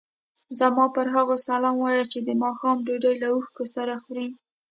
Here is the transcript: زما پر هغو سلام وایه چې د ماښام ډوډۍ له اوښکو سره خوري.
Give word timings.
زما 0.59 0.85
پر 0.95 1.07
هغو 1.15 1.35
سلام 1.47 1.75
وایه 1.79 2.05
چې 2.11 2.19
د 2.27 2.29
ماښام 2.43 2.77
ډوډۍ 2.85 3.15
له 3.23 3.27
اوښکو 3.35 3.63
سره 3.75 3.93
خوري. 4.03 4.27